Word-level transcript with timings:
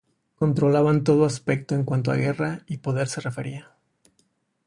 Controlaban 0.41 1.03
todo 1.03 1.25
aspecto 1.25 1.75
en 1.75 1.83
cuanto 1.83 2.09
a 2.11 2.15
guerra 2.15 2.63
y 2.65 2.77
poder 2.79 3.07
se 3.07 3.21
refería. 3.21 3.75